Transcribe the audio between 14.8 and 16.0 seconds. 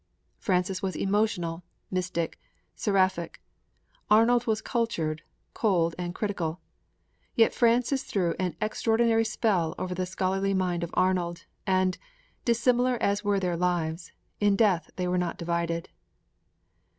they were not divided.